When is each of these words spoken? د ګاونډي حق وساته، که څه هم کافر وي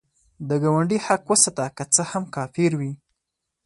د 0.49 0.51
ګاونډي 0.63 0.97
حق 1.05 1.23
وساته، 1.31 1.65
که 1.77 1.83
څه 1.93 2.03
هم 2.11 2.23
کافر 2.35 2.71
وي 2.79 2.91